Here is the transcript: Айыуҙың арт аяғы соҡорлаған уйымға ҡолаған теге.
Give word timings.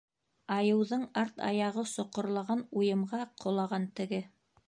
Айыуҙың 0.53 1.03
арт 1.23 1.43
аяғы 1.49 1.83
соҡорлаған 1.91 2.65
уйымға 2.81 3.23
ҡолаған 3.45 3.89
теге. 4.01 4.23